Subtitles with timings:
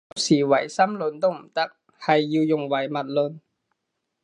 [0.15, 3.39] 有時唯心論都唔得，係要用唯物論